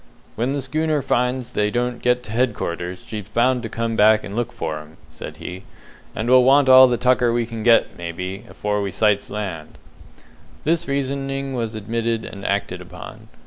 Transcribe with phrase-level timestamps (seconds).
[0.35, 4.35] "When the schooner finds they don't get to headquarters, she's bound to come back and
[4.35, 5.61] look for 'em," said he;
[6.15, 9.77] "and we'll want all the tucker we can get, maybe, afore we sights land."
[10.63, 13.27] This reasoning was admitted and acted upon.